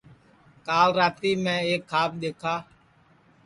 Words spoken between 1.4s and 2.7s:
میں ایک کھاب دؔیکھا